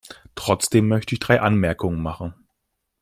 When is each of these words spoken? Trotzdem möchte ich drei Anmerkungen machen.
Trotzdem 0.33 0.87
möchte 0.87 1.13
ich 1.13 1.19
drei 1.19 1.41
Anmerkungen 1.41 2.01
machen. 2.01 2.33